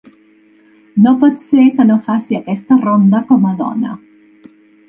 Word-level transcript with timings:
No 1.03 1.11
pot 1.25 1.43
ser 1.43 1.67
que 1.77 1.87
no 1.91 1.99
faci 2.09 2.39
aquesta 2.39 2.81
ronda 2.89 3.23
com 3.33 3.49
a 3.51 3.55
dona. 3.63 3.97